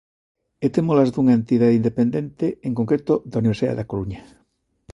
[0.65, 4.21] E témolas dunha entidade independente, en concreto, da Universidade da Coruña.